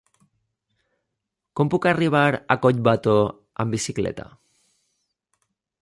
Com 1.59 1.69
puc 1.75 1.85
arribar 1.91 2.23
a 2.55 2.59
Collbató 2.65 3.15
amb 3.65 3.77
bicicleta? 3.79 4.27